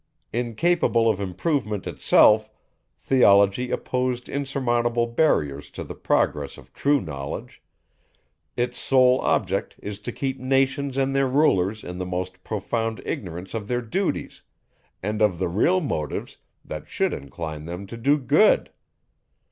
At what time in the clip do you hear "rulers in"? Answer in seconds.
11.27-11.99